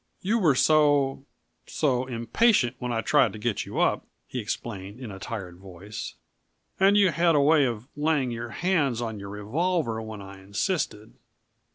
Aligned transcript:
"You 0.23 0.39
were 0.39 0.55
so 0.55 1.25
so 1.67 2.07
impatient 2.07 2.75
when 2.79 2.91
I 2.91 3.01
tried 3.01 3.33
to 3.33 3.37
get 3.37 3.67
you 3.67 3.77
up," 3.79 4.07
he 4.25 4.39
explained 4.39 4.99
in 4.99 5.11
a 5.11 5.19
tired 5.19 5.57
voice. 5.57 6.15
"And 6.79 6.97
you 6.97 7.11
had 7.11 7.35
a 7.35 7.39
way 7.39 7.65
of 7.65 7.87
laying 7.95 8.31
your 8.31 8.49
hands 8.49 8.99
on 8.99 9.19
your 9.19 9.29
revolver 9.29 10.01
when 10.01 10.19
I 10.19 10.41
insisted. 10.41 11.13